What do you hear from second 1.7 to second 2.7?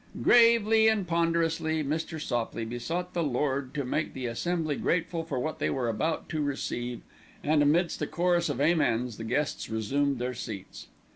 Mr. Sopley